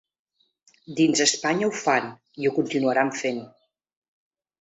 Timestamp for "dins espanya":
0.99-1.67